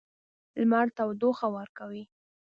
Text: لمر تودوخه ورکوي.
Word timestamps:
لمر 0.59 0.87
تودوخه 0.97 1.47
ورکوي. 1.55 2.03